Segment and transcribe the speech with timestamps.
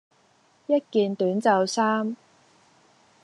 [0.65, 2.17] 一件短袖衫